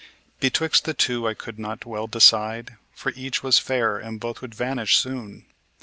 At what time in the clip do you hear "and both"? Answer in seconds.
3.99-4.41